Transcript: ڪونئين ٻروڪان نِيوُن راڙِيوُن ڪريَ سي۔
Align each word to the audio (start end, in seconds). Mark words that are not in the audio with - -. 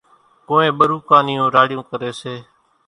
ڪونئين 0.47 0.75
ٻروڪان 0.79 1.21
نِيوُن 1.27 1.47
راڙِيوُن 1.55 1.85
ڪريَ 1.89 2.11
سي۔ 2.21 2.35